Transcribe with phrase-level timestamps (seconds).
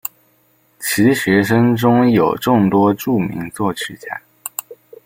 [0.79, 4.19] 其学生中有众多着名作曲家。